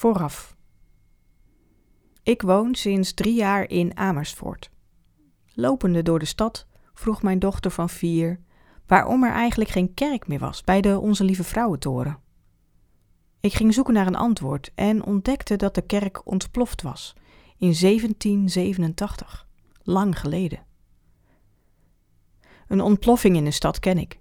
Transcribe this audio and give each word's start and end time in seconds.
Vooraf. 0.00 0.56
Ik 2.22 2.42
woon 2.42 2.74
sinds 2.74 3.12
drie 3.12 3.34
jaar 3.34 3.68
in 3.68 3.96
Amersfoort. 3.96 4.70
Lopende 5.54 6.02
door 6.02 6.18
de 6.18 6.24
stad 6.24 6.66
vroeg 6.94 7.22
mijn 7.22 7.38
dochter 7.38 7.70
van 7.70 7.88
vier 7.88 8.40
waarom 8.86 9.24
er 9.24 9.32
eigenlijk 9.32 9.70
geen 9.70 9.94
kerk 9.94 10.28
meer 10.28 10.38
was 10.38 10.64
bij 10.64 10.80
de 10.80 10.98
Onze 10.98 11.24
Lieve 11.24 11.44
Vrouwentoren. 11.44 12.18
Ik 13.40 13.52
ging 13.52 13.74
zoeken 13.74 13.94
naar 13.94 14.06
een 14.06 14.16
antwoord 14.16 14.72
en 14.74 15.04
ontdekte 15.04 15.56
dat 15.56 15.74
de 15.74 15.82
kerk 15.82 16.26
ontploft 16.26 16.82
was 16.82 17.12
in 17.56 17.74
1787, 17.80 19.48
lang 19.82 20.18
geleden. 20.18 20.66
Een 22.66 22.80
ontploffing 22.80 23.36
in 23.36 23.44
de 23.44 23.50
stad 23.50 23.78
ken 23.78 23.98
ik. 23.98 24.20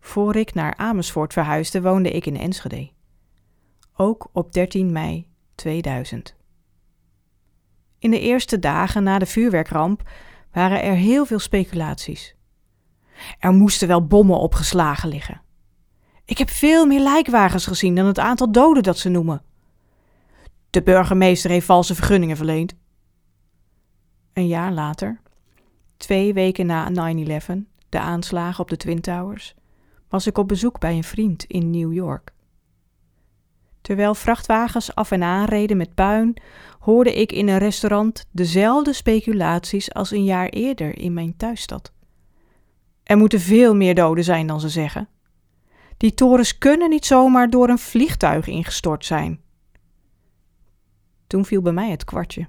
Voor 0.00 0.36
ik 0.36 0.54
naar 0.54 0.76
Amersfoort 0.76 1.32
verhuisde, 1.32 1.82
woonde 1.82 2.10
ik 2.10 2.26
in 2.26 2.36
Enschede. 2.36 2.91
Ook 3.96 4.28
op 4.32 4.52
13 4.52 4.92
mei 4.92 5.26
2000. 5.54 6.36
In 7.98 8.10
de 8.10 8.20
eerste 8.20 8.58
dagen 8.58 9.02
na 9.02 9.18
de 9.18 9.26
vuurwerkramp 9.26 10.10
waren 10.52 10.82
er 10.82 10.94
heel 10.94 11.24
veel 11.24 11.38
speculaties. 11.38 12.34
Er 13.38 13.52
moesten 13.52 13.88
wel 13.88 14.06
bommen 14.06 14.38
opgeslagen 14.38 15.08
liggen. 15.08 15.40
Ik 16.24 16.38
heb 16.38 16.50
veel 16.50 16.86
meer 16.86 17.00
lijkwagens 17.00 17.66
gezien 17.66 17.94
dan 17.94 18.06
het 18.06 18.18
aantal 18.18 18.52
doden 18.52 18.82
dat 18.82 18.98
ze 18.98 19.08
noemen. 19.08 19.42
De 20.70 20.82
burgemeester 20.82 21.50
heeft 21.50 21.66
valse 21.66 21.94
vergunningen 21.94 22.36
verleend. 22.36 22.74
Een 24.32 24.46
jaar 24.46 24.72
later, 24.72 25.20
twee 25.96 26.34
weken 26.34 26.66
na 26.66 27.14
9-11, 27.14 27.56
de 27.88 28.00
aanslagen 28.00 28.60
op 28.60 28.68
de 28.68 28.76
Twin 28.76 29.00
Towers, 29.00 29.54
was 30.08 30.26
ik 30.26 30.38
op 30.38 30.48
bezoek 30.48 30.78
bij 30.78 30.96
een 30.96 31.04
vriend 31.04 31.44
in 31.44 31.70
New 31.70 31.92
York. 31.92 32.32
Terwijl 33.82 34.14
vrachtwagens 34.14 34.94
af 34.94 35.10
en 35.10 35.22
aan 35.22 35.44
reden 35.44 35.76
met 35.76 35.94
puin, 35.94 36.36
hoorde 36.78 37.14
ik 37.14 37.32
in 37.32 37.48
een 37.48 37.58
restaurant 37.58 38.26
dezelfde 38.30 38.92
speculaties 38.92 39.94
als 39.94 40.10
een 40.10 40.24
jaar 40.24 40.48
eerder 40.48 40.98
in 40.98 41.12
mijn 41.12 41.36
thuisstad. 41.36 41.92
Er 43.02 43.16
moeten 43.16 43.40
veel 43.40 43.74
meer 43.74 43.94
doden 43.94 44.24
zijn 44.24 44.46
dan 44.46 44.60
ze 44.60 44.68
zeggen. 44.68 45.08
Die 45.96 46.14
torens 46.14 46.58
kunnen 46.58 46.90
niet 46.90 47.06
zomaar 47.06 47.50
door 47.50 47.68
een 47.68 47.78
vliegtuig 47.78 48.46
ingestort 48.46 49.04
zijn. 49.04 49.40
Toen 51.26 51.44
viel 51.44 51.62
bij 51.62 51.72
mij 51.72 51.90
het 51.90 52.04
kwartje. 52.04 52.48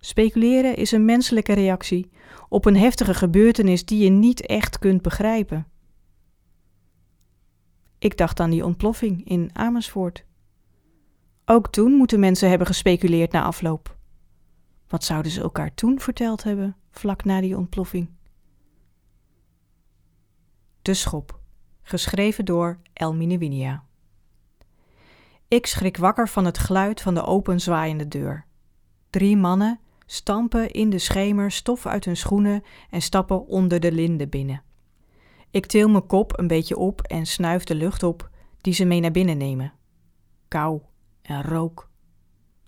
Speculeren 0.00 0.76
is 0.76 0.92
een 0.92 1.04
menselijke 1.04 1.52
reactie 1.52 2.10
op 2.48 2.64
een 2.64 2.76
heftige 2.76 3.14
gebeurtenis 3.14 3.84
die 3.84 4.04
je 4.04 4.10
niet 4.10 4.46
echt 4.46 4.78
kunt 4.78 5.02
begrijpen. 5.02 5.66
Ik 7.98 8.16
dacht 8.16 8.40
aan 8.40 8.50
die 8.50 8.64
ontploffing 8.64 9.28
in 9.28 9.50
Amersfoort. 9.52 10.24
Ook 11.48 11.68
toen 11.68 11.92
moeten 11.92 12.20
mensen 12.20 12.48
hebben 12.48 12.66
gespeculeerd 12.66 13.32
na 13.32 13.42
afloop. 13.42 13.96
Wat 14.88 15.04
zouden 15.04 15.32
ze 15.32 15.40
elkaar 15.40 15.74
toen 15.74 16.00
verteld 16.00 16.42
hebben, 16.42 16.76
vlak 16.90 17.24
na 17.24 17.40
die 17.40 17.56
ontploffing? 17.56 18.10
De 20.82 20.94
Schop, 20.94 21.40
geschreven 21.82 22.44
door 22.44 22.78
Elmine 22.92 23.38
Winia. 23.38 23.84
Ik 25.48 25.66
schrik 25.66 25.96
wakker 25.96 26.28
van 26.28 26.44
het 26.44 26.58
geluid 26.58 27.00
van 27.00 27.14
de 27.14 27.22
openzwaaiende 27.22 28.08
deur. 28.08 28.46
Drie 29.10 29.36
mannen 29.36 29.80
stampen 30.06 30.70
in 30.70 30.90
de 30.90 30.98
schemer 30.98 31.50
stof 31.50 31.86
uit 31.86 32.04
hun 32.04 32.16
schoenen 32.16 32.62
en 32.90 33.02
stappen 33.02 33.46
onder 33.46 33.80
de 33.80 33.92
linde 33.92 34.28
binnen. 34.28 34.62
Ik 35.50 35.66
til 35.66 35.88
mijn 35.88 36.06
kop 36.06 36.38
een 36.38 36.46
beetje 36.46 36.76
op 36.76 37.00
en 37.00 37.26
snuif 37.26 37.64
de 37.64 37.74
lucht 37.74 38.02
op 38.02 38.30
die 38.60 38.74
ze 38.74 38.84
mee 38.84 39.00
naar 39.00 39.10
binnen 39.10 39.36
nemen. 39.36 39.72
Kou 40.48 40.80
en 41.26 41.42
rook. 41.42 41.88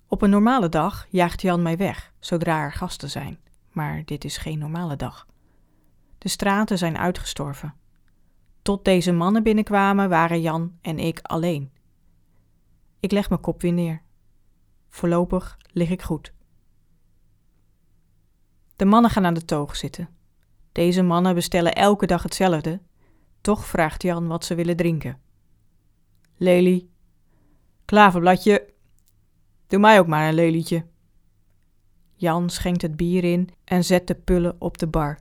Op 0.07 0.23
een 0.23 0.31
normale 0.31 0.69
dag 0.69 1.07
jaagt 1.11 1.43
Jan 1.43 1.63
mij 1.63 1.77
weg 1.77 2.13
zodra 2.19 2.63
er 2.63 2.73
gasten 2.73 3.11
zijn, 3.11 3.39
maar 3.73 4.05
dit 4.05 4.25
is 4.25 4.37
geen 4.37 4.59
normale 4.59 4.97
dag. 4.97 5.27
De 6.19 6.29
straten 6.29 6.79
zijn 6.79 6.99
uitgestorven. 6.99 7.75
Tot 8.63 8.85
deze 8.85 9.13
mannen 9.13 9.43
binnenkwamen 9.43 10.09
waren 10.09 10.41
Jan 10.41 10.79
en 10.81 10.99
ik 10.99 11.21
alleen. 11.23 11.73
Ik 13.01 13.13
leg 13.13 13.29
mijn 13.29 13.41
kop 13.41 13.63
weer 13.63 13.73
neer. 13.73 14.03
Voorlopig 14.89 15.59
lig 15.73 15.91
ik 15.91 16.03
goed. 16.03 16.33
De 18.77 18.85
mannen 18.85 19.11
gaan 19.11 19.27
aan 19.27 19.35
de 19.35 19.45
toog 19.45 19.77
zitten. 19.77 20.09
Deze 20.73 21.03
mannen 21.03 21.35
bestellen 21.35 21.75
elke 21.75 22.07
dag 22.07 22.23
hetzelfde. 22.23 22.81
Toch 23.41 23.67
vraagt 23.67 24.03
Jan 24.03 24.27
wat 24.27 24.45
ze 24.45 24.55
willen 24.55 24.77
drinken. 24.77 25.21
Lelie. 26.37 26.91
Klaverbladje. 27.89 28.75
Doe 29.67 29.79
mij 29.79 29.99
ook 29.99 30.07
maar 30.07 30.29
een 30.29 30.35
lelietje. 30.35 30.87
Jan 32.15 32.51
schenkt 32.51 32.83
het 32.83 32.97
bier 32.97 33.25
in 33.25 33.49
en 33.65 33.85
zet 33.85 34.07
de 34.07 34.15
pullen 34.15 34.57
op 34.59 34.79
de 34.79 34.87
bar. 34.87 35.19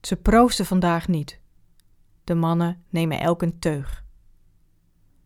Ze 0.00 0.16
proosten 0.16 0.66
vandaag 0.66 1.08
niet. 1.08 1.40
De 2.24 2.34
mannen 2.34 2.84
nemen 2.88 3.20
elk 3.20 3.42
een 3.42 3.58
teug. 3.58 4.04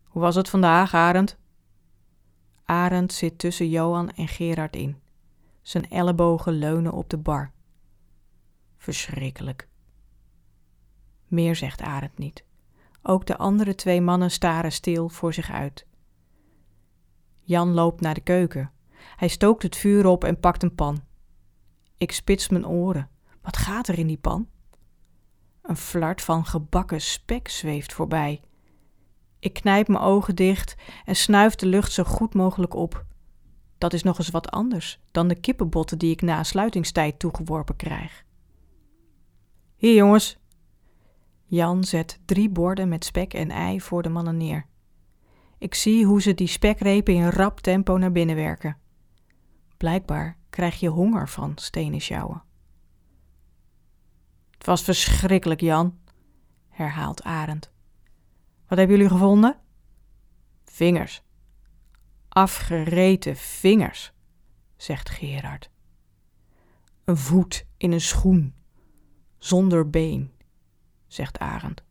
Hoe 0.03 0.21
was 0.21 0.35
het 0.35 0.49
vandaag, 0.49 0.93
Arend? 0.93 1.37
Arend 2.65 3.13
zit 3.13 3.39
tussen 3.39 3.69
Johan 3.69 4.11
en 4.11 4.27
Gerard 4.27 4.75
in. 4.75 5.01
Zijn 5.61 5.89
ellebogen 5.89 6.53
leunen 6.53 6.91
op 6.91 7.09
de 7.09 7.17
bar. 7.17 7.51
Verschrikkelijk. 8.77 9.67
Meer 11.27 11.55
zegt 11.55 11.81
Arend 11.81 12.17
niet. 12.17 12.43
Ook 13.01 13.25
de 13.25 13.37
andere 13.37 13.75
twee 13.75 14.01
mannen 14.01 14.31
staren 14.31 14.71
stil 14.71 15.09
voor 15.09 15.33
zich 15.33 15.51
uit. 15.51 15.85
Jan 17.45 17.73
loopt 17.73 18.01
naar 18.01 18.13
de 18.13 18.21
keuken. 18.21 18.71
Hij 19.15 19.27
stookt 19.27 19.63
het 19.63 19.75
vuur 19.75 20.05
op 20.05 20.23
en 20.23 20.39
pakt 20.39 20.63
een 20.63 20.75
pan. 20.75 21.03
Ik 21.97 22.11
spits 22.11 22.49
mijn 22.49 22.67
oren. 22.67 23.09
Wat 23.41 23.57
gaat 23.57 23.87
er 23.87 23.99
in 23.99 24.07
die 24.07 24.17
pan? 24.17 24.47
Een 25.61 25.77
flart 25.77 26.21
van 26.21 26.45
gebakken 26.45 27.01
spek 27.01 27.47
zweeft 27.47 27.93
voorbij. 27.93 28.41
Ik 29.39 29.53
knijp 29.53 29.87
mijn 29.87 30.03
ogen 30.03 30.35
dicht 30.35 30.75
en 31.05 31.15
snuif 31.15 31.55
de 31.55 31.65
lucht 31.65 31.91
zo 31.91 32.03
goed 32.03 32.33
mogelijk 32.33 32.73
op. 32.73 33.05
Dat 33.77 33.93
is 33.93 34.03
nog 34.03 34.17
eens 34.17 34.29
wat 34.29 34.51
anders 34.51 34.99
dan 35.11 35.27
de 35.27 35.35
kippenbotten 35.35 35.97
die 35.97 36.11
ik 36.11 36.21
na 36.21 36.43
sluitingstijd 36.43 37.19
toegeworpen 37.19 37.75
krijg. 37.75 38.25
Hier 39.75 39.95
jongens. 39.95 40.37
Jan 41.45 41.83
zet 41.83 42.19
drie 42.25 42.49
borden 42.49 42.89
met 42.89 43.05
spek 43.05 43.33
en 43.33 43.51
ei 43.51 43.81
voor 43.81 44.03
de 44.03 44.09
mannen 44.09 44.37
neer. 44.37 44.65
Ik 45.57 45.73
zie 45.75 46.05
hoe 46.05 46.21
ze 46.21 46.33
die 46.33 46.47
spekrepen 46.47 47.13
in 47.13 47.29
rap 47.29 47.59
tempo 47.59 47.97
naar 47.97 48.11
binnen 48.11 48.35
werken. 48.35 48.77
Blijkbaar 49.77 50.37
krijg 50.49 50.79
je 50.79 50.89
honger 50.89 51.29
van 51.29 51.51
stenen 51.57 52.01
sjouwen. 52.01 52.43
Het 54.51 54.65
was 54.65 54.83
verschrikkelijk, 54.83 55.61
Jan, 55.61 55.99
herhaalt 56.69 57.23
Arend. 57.23 57.71
Wat 58.67 58.77
hebben 58.77 58.95
jullie 58.97 59.11
gevonden? 59.11 59.59
Vingers. 60.65 61.23
Afgereten 62.29 63.35
vingers, 63.35 64.13
zegt 64.75 65.09
Gerard. 65.09 65.69
Een 67.03 67.17
voet 67.17 67.65
in 67.77 67.91
een 67.91 68.01
schoen, 68.01 68.53
zonder 69.37 69.89
been, 69.89 70.31
zegt 71.07 71.39
Arend. 71.39 71.83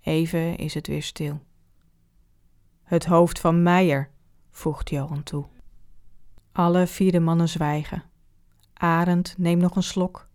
Even 0.00 0.56
is 0.56 0.74
het 0.74 0.86
weer 0.86 1.02
stil. 1.02 1.42
Het 2.90 3.06
hoofd 3.06 3.40
van 3.40 3.62
Meijer, 3.62 4.10
voegt 4.50 4.90
Johan 4.90 5.22
toe. 5.22 5.46
Alle 6.52 6.86
vier 6.86 7.12
de 7.12 7.20
mannen 7.20 7.48
zwijgen. 7.48 8.02
Arend 8.74 9.34
neemt 9.38 9.62
nog 9.62 9.76
een 9.76 9.82
slok. 9.82 10.28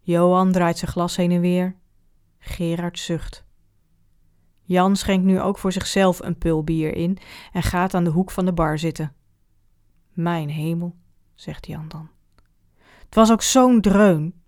Johan 0.00 0.52
draait 0.52 0.78
zijn 0.78 0.90
glas 0.90 1.16
heen 1.16 1.30
en 1.30 1.40
weer. 1.40 1.76
Gerard 2.38 2.98
zucht. 2.98 3.44
Jan 4.62 4.96
schenkt 4.96 5.24
nu 5.24 5.40
ook 5.40 5.58
voor 5.58 5.72
zichzelf 5.72 6.22
een 6.22 6.38
pul 6.38 6.64
bier 6.64 6.94
in 6.94 7.18
en 7.52 7.62
gaat 7.62 7.94
aan 7.94 8.04
de 8.04 8.10
hoek 8.10 8.30
van 8.30 8.44
de 8.44 8.52
bar 8.52 8.78
zitten. 8.78 9.14
Mijn 10.12 10.48
hemel, 10.48 10.96
zegt 11.34 11.66
Jan 11.66 11.88
dan. 11.88 12.10
Het 13.04 13.14
was 13.14 13.32
ook 13.32 13.42
zo'n 13.42 13.80
dreun. 13.80 14.42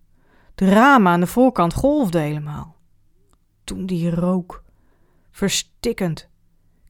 De 0.54 0.68
ramen 0.68 1.12
aan 1.12 1.20
de 1.20 1.26
voorkant 1.26 1.74
golfden 1.74 2.22
helemaal. 2.22 2.76
Toen 3.64 3.86
die 3.86 4.10
rook. 4.10 4.64
Verstikkend. 5.30 6.32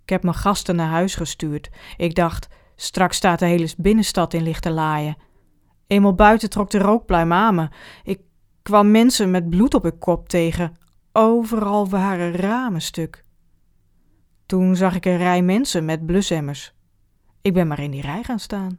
Ik 0.05 0.11
heb 0.11 0.23
mijn 0.23 0.35
gasten 0.35 0.77
naar 0.77 0.89
huis 0.89 1.15
gestuurd. 1.15 1.71
Ik 1.97 2.15
dacht, 2.15 2.49
straks 2.77 3.17
staat 3.17 3.39
de 3.39 3.47
hele 3.47 3.69
binnenstad 3.79 4.35
in 4.35 4.43
lichte 4.43 4.71
laaien. 4.71 5.17
Eenmaal 5.87 6.15
buiten 6.15 6.51
trok 6.51 6.71
de 6.71 6.79
rookpluim 6.79 7.33
aan 7.33 7.55
me. 7.55 7.69
Ik 8.03 8.21
kwam 8.62 8.91
mensen 8.91 9.31
met 9.31 9.51
bloed 9.51 9.75
op 9.75 9.83
hun 9.83 9.99
kop 9.99 10.29
tegen. 10.29 10.77
Overal 11.12 11.89
waren 11.89 12.35
ramen 12.35 12.83
stuk. 12.83 13.25
Toen 14.47 14.77
zag 14.77 14.95
ik 14.95 15.05
een 15.05 15.17
rij 15.17 15.43
mensen 15.43 15.85
met 15.85 16.06
blusemmers. 16.06 16.75
Ik 17.41 17.53
ben 17.53 17.67
maar 17.67 17.79
in 17.79 17.91
die 17.91 18.03
rij 18.03 18.23
gaan 18.23 18.39
staan. 18.39 18.79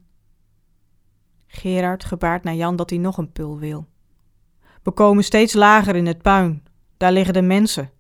Gerard 1.47 2.05
gebaart 2.05 2.43
naar 2.43 2.55
Jan 2.55 2.75
dat 2.75 2.89
hij 2.89 2.99
nog 2.99 3.17
een 3.17 3.31
pul 3.31 3.59
wil. 3.59 3.87
We 4.83 4.91
komen 4.91 5.23
steeds 5.23 5.53
lager 5.53 5.95
in 5.95 6.05
het 6.05 6.21
puin. 6.21 6.63
Daar 6.97 7.11
liggen 7.11 7.33
de 7.33 7.41
mensen. 7.41 7.91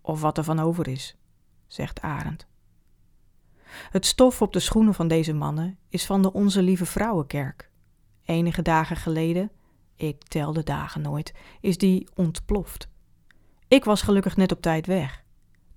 Of 0.00 0.20
wat 0.20 0.38
er 0.38 0.44
van 0.44 0.58
over 0.58 0.88
is, 0.88 1.17
zegt 1.68 2.00
Arend. 2.00 2.46
Het 3.90 4.06
stof 4.06 4.42
op 4.42 4.52
de 4.52 4.60
schoenen 4.60 4.94
van 4.94 5.08
deze 5.08 5.32
mannen 5.32 5.78
is 5.88 6.06
van 6.06 6.22
de 6.22 6.32
Onze 6.32 6.62
Lieve 6.62 6.86
Vrouwenkerk. 6.86 7.70
Enige 8.24 8.62
dagen 8.62 8.96
geleden, 8.96 9.50
ik 9.96 10.22
tel 10.22 10.52
de 10.52 10.62
dagen 10.62 11.00
nooit, 11.00 11.34
is 11.60 11.78
die 11.78 12.08
ontploft. 12.14 12.88
Ik 13.68 13.84
was 13.84 14.02
gelukkig 14.02 14.36
net 14.36 14.52
op 14.52 14.62
tijd 14.62 14.86
weg. 14.86 15.24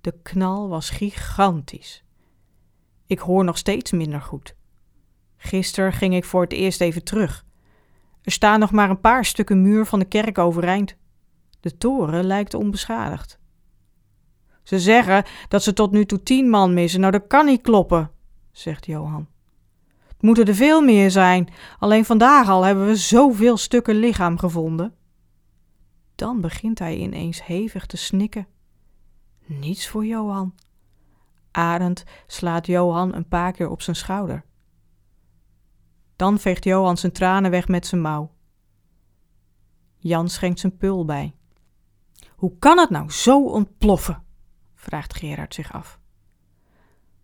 De 0.00 0.14
knal 0.22 0.68
was 0.68 0.90
gigantisch. 0.90 2.04
Ik 3.06 3.18
hoor 3.18 3.44
nog 3.44 3.58
steeds 3.58 3.90
minder 3.90 4.20
goed. 4.20 4.56
Gisteren 5.36 5.92
ging 5.92 6.14
ik 6.14 6.24
voor 6.24 6.42
het 6.42 6.52
eerst 6.52 6.80
even 6.80 7.04
terug. 7.04 7.44
Er 8.22 8.32
staan 8.32 8.60
nog 8.60 8.70
maar 8.70 8.90
een 8.90 9.00
paar 9.00 9.24
stukken 9.24 9.62
muur 9.62 9.86
van 9.86 9.98
de 9.98 10.04
kerk 10.04 10.38
overeind. 10.38 10.96
De 11.60 11.76
toren 11.76 12.24
lijkt 12.24 12.54
onbeschadigd. 12.54 13.38
Ze 14.62 14.80
zeggen 14.80 15.24
dat 15.48 15.62
ze 15.62 15.72
tot 15.72 15.90
nu 15.92 16.04
toe 16.04 16.22
tien 16.22 16.48
man 16.48 16.74
missen. 16.74 17.00
Nou, 17.00 17.12
dat 17.12 17.26
kan 17.26 17.46
niet 17.46 17.62
kloppen, 17.62 18.10
zegt 18.50 18.86
Johan. 18.86 19.28
Het 20.08 20.22
moeten 20.22 20.44
er 20.44 20.54
veel 20.54 20.80
meer 20.80 21.10
zijn. 21.10 21.48
Alleen 21.78 22.04
vandaag 22.04 22.48
al 22.48 22.62
hebben 22.62 22.86
we 22.86 22.96
zoveel 22.96 23.56
stukken 23.56 23.94
lichaam 23.94 24.38
gevonden. 24.38 24.94
Dan 26.14 26.40
begint 26.40 26.78
hij 26.78 26.96
ineens 26.96 27.44
hevig 27.44 27.86
te 27.86 27.96
snikken. 27.96 28.46
Niets 29.46 29.88
voor 29.88 30.06
Johan. 30.06 30.54
Arend 31.50 32.04
slaat 32.26 32.66
Johan 32.66 33.14
een 33.14 33.28
paar 33.28 33.52
keer 33.52 33.68
op 33.68 33.82
zijn 33.82 33.96
schouder. 33.96 34.44
Dan 36.16 36.38
veegt 36.38 36.64
Johan 36.64 36.96
zijn 36.96 37.12
tranen 37.12 37.50
weg 37.50 37.68
met 37.68 37.86
zijn 37.86 38.00
mouw. 38.00 38.30
Jan 39.96 40.28
schenkt 40.28 40.60
zijn 40.60 40.76
pul 40.76 41.04
bij. 41.04 41.34
Hoe 42.36 42.58
kan 42.58 42.78
het 42.78 42.90
nou 42.90 43.10
zo 43.10 43.44
ontploffen? 43.44 44.22
Vraagt 44.82 45.16
Gerard 45.16 45.54
zich 45.54 45.72
af. 45.72 45.98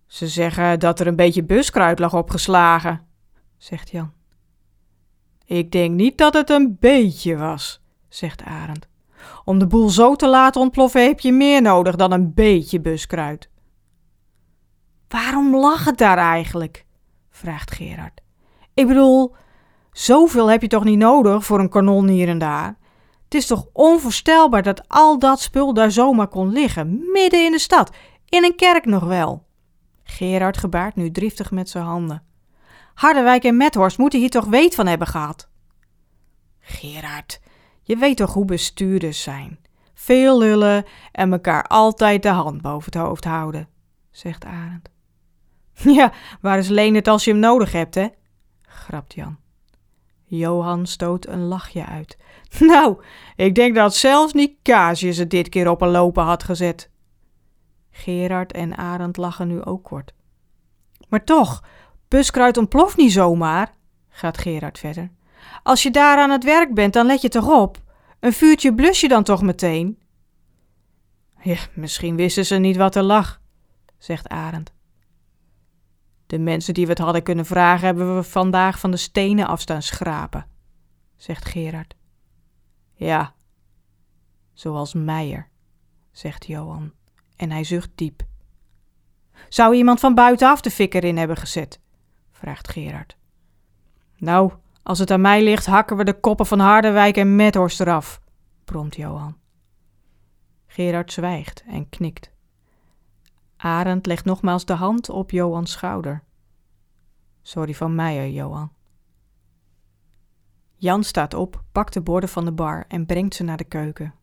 Ze 0.06 0.28
zeggen 0.28 0.80
dat 0.80 1.00
er 1.00 1.06
een 1.06 1.16
beetje 1.16 1.44
buskruid 1.44 1.98
lag 1.98 2.14
opgeslagen, 2.14 3.06
zegt 3.56 3.90
Jan. 3.90 4.12
Ik 5.44 5.70
denk 5.72 5.94
niet 5.94 6.18
dat 6.18 6.34
het 6.34 6.50
een 6.50 6.76
beetje 6.80 7.36
was, 7.36 7.82
zegt 8.08 8.42
Arend. 8.42 8.88
Om 9.44 9.58
de 9.58 9.66
boel 9.66 9.88
zo 9.88 10.14
te 10.14 10.28
laten 10.28 10.60
ontploffen 10.60 11.02
heb 11.02 11.20
je 11.20 11.32
meer 11.32 11.62
nodig 11.62 11.96
dan 11.96 12.12
een 12.12 12.34
beetje 12.34 12.80
buskruid. 12.80 13.50
Waarom 15.08 15.56
lag 15.56 15.84
het 15.84 15.98
daar 15.98 16.18
eigenlijk? 16.18 16.84
vraagt 17.30 17.74
Gerard. 17.74 18.20
Ik 18.74 18.86
bedoel, 18.86 19.34
zoveel 19.92 20.50
heb 20.50 20.62
je 20.62 20.68
toch 20.68 20.84
niet 20.84 20.98
nodig 20.98 21.44
voor 21.44 21.60
een 21.60 21.68
kanon 21.68 22.08
hier 22.08 22.28
en 22.28 22.38
daar? 22.38 22.77
Het 23.28 23.36
is 23.36 23.46
toch 23.46 23.66
onvoorstelbaar 23.72 24.62
dat 24.62 24.88
al 24.88 25.18
dat 25.18 25.40
spul 25.40 25.74
daar 25.74 25.90
zomaar 25.90 26.28
kon 26.28 26.52
liggen, 26.52 27.10
midden 27.12 27.44
in 27.44 27.52
de 27.52 27.58
stad, 27.58 27.90
in 28.28 28.44
een 28.44 28.56
kerk 28.56 28.84
nog 28.84 29.04
wel. 29.04 29.46
Gerard 30.02 30.56
gebaart 30.56 30.96
nu 30.96 31.10
driftig 31.10 31.50
met 31.50 31.68
zijn 31.68 31.84
handen. 31.84 32.22
Harderwijk 32.94 33.44
en 33.44 33.56
Methorst 33.56 33.98
moeten 33.98 34.18
hier 34.18 34.30
toch 34.30 34.44
weet 34.44 34.74
van 34.74 34.86
hebben 34.86 35.06
gehad. 35.06 35.48
Gerard, 36.60 37.40
je 37.82 37.96
weet 37.96 38.16
toch 38.16 38.32
hoe 38.32 38.44
bestuurders 38.44 39.22
zijn. 39.22 39.58
Veel 39.94 40.38
lullen 40.38 40.84
en 41.12 41.32
elkaar 41.32 41.62
altijd 41.62 42.22
de 42.22 42.28
hand 42.28 42.62
boven 42.62 42.92
het 42.92 43.02
hoofd 43.02 43.24
houden, 43.24 43.68
zegt 44.10 44.44
Arend. 44.44 44.88
Ja, 45.98 46.12
waar 46.40 46.58
is 46.58 46.68
Leendert 46.68 47.08
als 47.08 47.24
je 47.24 47.30
hem 47.30 47.40
nodig 47.40 47.72
hebt, 47.72 47.94
hè? 47.94 48.08
grapt 48.62 49.14
Jan. 49.14 49.38
Johan 50.28 50.86
stoot 50.86 51.26
een 51.26 51.44
lachje 51.44 51.86
uit. 51.86 52.16
Nou, 52.58 53.02
ik 53.36 53.54
denk 53.54 53.74
dat 53.74 53.94
zelfs 53.94 54.32
Nicasius 54.32 55.16
het 55.16 55.30
dit 55.30 55.48
keer 55.48 55.70
op 55.70 55.80
een 55.80 55.88
lopen 55.88 56.24
had 56.24 56.42
gezet. 56.42 56.90
Gerard 57.90 58.52
en 58.52 58.76
Arend 58.76 59.16
lachen 59.16 59.48
nu 59.48 59.64
ook 59.64 59.84
kort. 59.84 60.12
Maar 61.08 61.24
toch, 61.24 61.64
buskruid 62.08 62.56
ontploft 62.56 62.96
niet 62.96 63.12
zomaar, 63.12 63.74
gaat 64.08 64.38
Gerard 64.38 64.78
verder. 64.78 65.10
Als 65.62 65.82
je 65.82 65.90
daar 65.90 66.18
aan 66.18 66.30
het 66.30 66.44
werk 66.44 66.74
bent, 66.74 66.92
dan 66.92 67.06
let 67.06 67.20
je 67.20 67.28
toch 67.28 67.48
op. 67.48 67.78
Een 68.20 68.32
vuurtje 68.32 68.74
blus 68.74 69.00
je 69.00 69.08
dan 69.08 69.22
toch 69.22 69.42
meteen? 69.42 69.98
Ja, 71.40 71.58
misschien 71.74 72.16
wisten 72.16 72.46
ze 72.46 72.56
niet 72.56 72.76
wat 72.76 72.94
er 72.94 73.02
lag, 73.02 73.40
zegt 73.98 74.28
Arend. 74.28 74.72
De 76.28 76.38
mensen 76.38 76.74
die 76.74 76.84
we 76.84 76.90
het 76.90 77.00
hadden 77.00 77.22
kunnen 77.22 77.46
vragen, 77.46 77.86
hebben 77.86 78.16
we 78.16 78.22
vandaag 78.22 78.78
van 78.78 78.90
de 78.90 78.96
stenen 78.96 79.46
afstaan 79.46 79.82
schrapen, 79.82 80.46
zegt 81.16 81.44
Gerard. 81.44 81.96
Ja, 82.94 83.34
zoals 84.52 84.94
Meijer, 84.94 85.48
zegt 86.10 86.46
Johan, 86.46 86.92
en 87.36 87.50
hij 87.50 87.64
zucht 87.64 87.90
diep. 87.94 88.22
Zou 89.48 89.74
iemand 89.74 90.00
van 90.00 90.14
buitenaf 90.14 90.60
de 90.60 90.70
fik 90.70 90.94
erin 90.94 91.16
hebben 91.16 91.36
gezet? 91.36 91.80
vraagt 92.32 92.68
Gerard. 92.68 93.16
Nou, 94.16 94.52
als 94.82 94.98
het 94.98 95.10
aan 95.10 95.20
mij 95.20 95.42
ligt, 95.42 95.66
hakken 95.66 95.96
we 95.96 96.04
de 96.04 96.20
koppen 96.20 96.46
van 96.46 96.58
Harderwijk 96.58 97.16
en 97.16 97.36
Methorst 97.36 97.80
eraf, 97.80 98.20
bromt 98.64 98.96
Johan. 98.96 99.36
Gerard 100.66 101.12
zwijgt 101.12 101.64
en 101.66 101.88
knikt. 101.88 102.30
Arend 103.58 104.06
legt 104.06 104.24
nogmaals 104.24 104.64
de 104.64 104.72
hand 104.72 105.10
op 105.10 105.30
Johans 105.30 105.70
schouder. 105.72 106.22
Sorry 107.42 107.74
van 107.74 107.94
Meijer, 107.94 108.30
Johan. 108.30 108.72
Jan 110.76 111.04
staat 111.04 111.34
op, 111.34 111.62
pakt 111.72 111.92
de 111.92 112.00
borden 112.00 112.28
van 112.28 112.44
de 112.44 112.52
bar 112.52 112.84
en 112.88 113.06
brengt 113.06 113.34
ze 113.34 113.42
naar 113.42 113.56
de 113.56 113.64
keuken. 113.64 114.14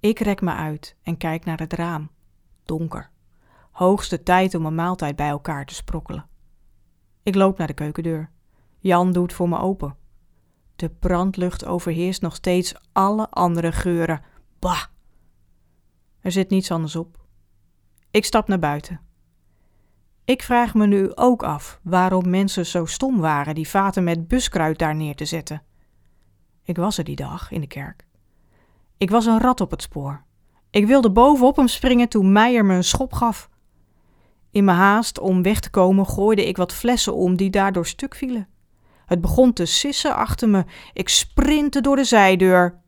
Ik 0.00 0.18
rek 0.18 0.40
me 0.40 0.52
uit 0.52 0.96
en 1.02 1.16
kijk 1.16 1.44
naar 1.44 1.58
het 1.58 1.72
raam. 1.72 2.10
Donker. 2.64 3.10
Hoogste 3.70 4.22
tijd 4.22 4.54
om 4.54 4.66
een 4.66 4.74
maaltijd 4.74 5.16
bij 5.16 5.28
elkaar 5.28 5.66
te 5.66 5.74
sprokkelen. 5.74 6.26
Ik 7.22 7.34
loop 7.34 7.58
naar 7.58 7.66
de 7.66 7.72
keukendeur. 7.72 8.30
Jan 8.78 9.12
doet 9.12 9.32
voor 9.32 9.48
me 9.48 9.58
open. 9.58 9.96
De 10.76 10.90
brandlucht 10.90 11.64
overheerst 11.64 12.22
nog 12.22 12.34
steeds 12.34 12.74
alle 12.92 13.30
andere 13.30 13.72
geuren. 13.72 14.22
Bah! 14.58 14.84
Er 16.20 16.32
zit 16.32 16.50
niets 16.50 16.70
anders 16.70 16.96
op. 16.96 17.19
Ik 18.10 18.24
stap 18.24 18.48
naar 18.48 18.58
buiten. 18.58 19.00
Ik 20.24 20.42
vraag 20.42 20.74
me 20.74 20.86
nu 20.86 21.14
ook 21.14 21.42
af 21.42 21.80
waarom 21.82 22.30
mensen 22.30 22.66
zo 22.66 22.84
stom 22.86 23.18
waren 23.18 23.54
die 23.54 23.68
vaten 23.68 24.04
met 24.04 24.28
buskruid 24.28 24.78
daar 24.78 24.94
neer 24.94 25.14
te 25.14 25.24
zetten. 25.24 25.62
Ik 26.62 26.76
was 26.76 26.98
er 26.98 27.04
die 27.04 27.16
dag 27.16 27.50
in 27.50 27.60
de 27.60 27.66
kerk. 27.66 28.06
Ik 28.96 29.10
was 29.10 29.26
een 29.26 29.40
rat 29.40 29.60
op 29.60 29.70
het 29.70 29.82
spoor. 29.82 30.24
Ik 30.70 30.86
wilde 30.86 31.10
bovenop 31.10 31.56
hem 31.56 31.68
springen 31.68 32.08
toen 32.08 32.32
Meijer 32.32 32.64
me 32.64 32.74
een 32.74 32.84
schop 32.84 33.12
gaf. 33.12 33.50
In 34.50 34.64
mijn 34.64 34.76
haast 34.76 35.18
om 35.18 35.42
weg 35.42 35.60
te 35.60 35.70
komen 35.70 36.06
gooide 36.06 36.46
ik 36.46 36.56
wat 36.56 36.72
flessen 36.72 37.14
om 37.14 37.36
die 37.36 37.50
daardoor 37.50 37.86
stuk 37.86 38.14
vielen. 38.14 38.48
Het 39.06 39.20
begon 39.20 39.52
te 39.52 39.64
sissen 39.64 40.14
achter 40.14 40.48
me. 40.48 40.64
Ik 40.92 41.08
sprintte 41.08 41.80
door 41.80 41.96
de 41.96 42.04
zijdeur. 42.04 42.80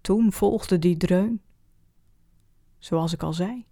Toen 0.00 0.32
volgde 0.32 0.78
die 0.78 0.96
dreun. 0.96 1.42
Zoals 2.78 3.12
ik 3.12 3.22
al 3.22 3.32
zei, 3.32 3.66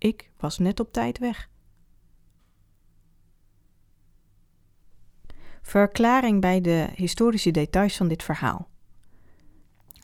ik 0.00 0.30
was 0.38 0.58
net 0.58 0.80
op 0.80 0.92
tijd 0.92 1.18
weg. 1.18 1.48
Verklaring 5.62 6.40
bij 6.40 6.60
de 6.60 6.88
historische 6.94 7.50
details 7.50 7.96
van 7.96 8.08
dit 8.08 8.22
verhaal. 8.22 8.68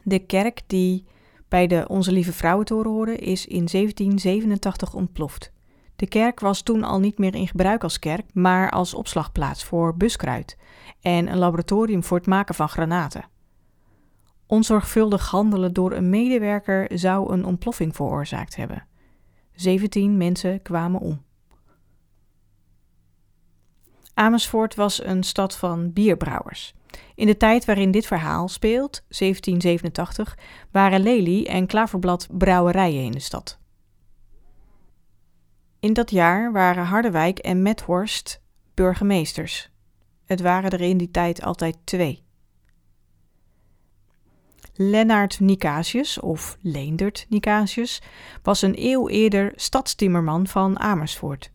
De 0.02 0.18
kerk 0.18 0.62
die 0.66 1.06
bij 1.48 1.66
de 1.66 1.84
Onze 1.88 2.12
Lieve 2.12 2.32
Vrouwentoren 2.32 2.90
hoorde, 2.90 3.16
is 3.16 3.46
in 3.46 3.66
1787 3.66 4.94
ontploft. 4.94 5.52
De 5.96 6.06
kerk 6.06 6.40
was 6.40 6.62
toen 6.62 6.84
al 6.84 7.00
niet 7.00 7.18
meer 7.18 7.34
in 7.34 7.48
gebruik 7.48 7.82
als 7.82 7.98
kerk, 7.98 8.34
maar 8.34 8.70
als 8.70 8.94
opslagplaats 8.94 9.64
voor 9.64 9.96
buskruid 9.96 10.56
en 11.00 11.28
een 11.32 11.38
laboratorium 11.38 12.04
voor 12.04 12.16
het 12.16 12.26
maken 12.26 12.54
van 12.54 12.68
granaten. 12.68 13.28
Onzorgvuldig 14.46 15.30
handelen 15.30 15.72
door 15.72 15.92
een 15.92 16.10
medewerker 16.10 16.98
zou 16.98 17.32
een 17.32 17.44
ontploffing 17.44 17.94
veroorzaakt 17.96 18.56
hebben. 18.56 18.86
17 19.56 20.16
mensen 20.16 20.62
kwamen 20.62 21.00
om. 21.00 21.25
Amersfoort 24.14 24.75
was 24.75 25.04
een 25.04 25.22
stad 25.22 25.56
van 25.56 25.92
bierbrouwers. 25.92 26.75
In 27.14 27.26
de 27.26 27.36
tijd 27.36 27.64
waarin 27.64 27.90
dit 27.90 28.06
verhaal 28.06 28.48
speelt, 28.48 29.04
1787, 29.08 30.38
waren 30.70 31.00
Lely 31.00 31.44
en 31.44 31.66
Klaverblad 31.66 32.28
brouwerijen 32.30 33.02
in 33.02 33.10
de 33.10 33.20
stad. 33.20 33.58
In 35.80 35.92
dat 35.92 36.10
jaar 36.10 36.52
waren 36.52 36.84
Harderwijk 36.84 37.38
en 37.38 37.62
Methorst 37.62 38.42
burgemeesters. 38.75 39.70
Het 40.25 40.40
waren 40.40 40.70
er 40.70 40.80
in 40.80 40.96
die 40.96 41.10
tijd 41.10 41.42
altijd 41.42 41.76
twee. 41.84 42.25
Lennart 44.76 45.40
Nicasius, 45.40 46.21
of 46.21 46.59
Leendert 46.61 47.26
Nicasius, 47.28 48.02
was 48.42 48.62
een 48.62 48.75
eeuw 48.76 49.09
eerder 49.09 49.52
stadstimmerman 49.54 50.47
van 50.47 50.78
Amersfoort. 50.78 51.50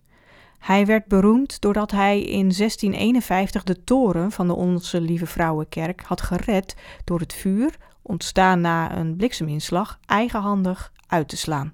Hij 0.60 0.86
werd 0.86 1.06
beroemd 1.08 1.62
doordat 1.62 1.92
hij 1.92 2.22
in 2.22 2.51
1651 2.58 3.63
de 3.63 3.84
toren 3.84 4.32
van 4.32 4.48
de 4.48 4.56
Onze 4.56 5.01
Lieve 5.01 5.25
Vrouwenkerk 5.25 6.01
had 6.01 6.22
gered 6.22 6.75
door 7.04 7.20
het 7.20 7.34
vuur, 7.34 7.78
ontstaan 8.01 8.62
na 8.62 8.98
een 8.98 9.16
blikseminslag, 9.16 10.00
eigenhandig 10.06 10.92
uit 11.08 11.28
te 11.28 11.38
slaan. 11.38 11.74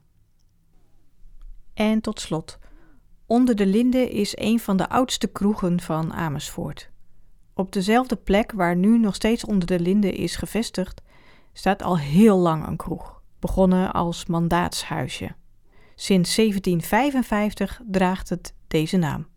En 1.73 2.01
tot 2.01 2.19
slot, 2.19 2.59
Onder 3.25 3.55
de 3.55 3.65
Linde 3.65 4.09
is 4.09 4.37
een 4.37 4.59
van 4.59 4.77
de 4.77 4.89
oudste 4.89 5.27
kroegen 5.27 5.81
van 5.81 6.13
Amersfoort. 6.13 6.89
Op 7.53 7.71
dezelfde 7.71 8.15
plek 8.15 8.51
waar 8.51 8.75
nu 8.75 8.97
nog 8.97 9.15
steeds 9.15 9.45
Onder 9.45 9.67
de 9.67 9.79
Linde 9.79 10.11
is 10.11 10.35
gevestigd, 10.35 11.01
staat 11.57 11.83
al 11.83 11.97
heel 11.97 12.37
lang 12.37 12.67
een 12.67 12.77
kroeg, 12.77 13.21
begonnen 13.39 13.93
als 13.93 14.25
mandaatshuisje. 14.25 15.35
Sinds 15.95 16.35
1755 16.35 17.81
draagt 17.85 18.29
het 18.29 18.53
deze 18.67 18.97
naam. 18.97 19.27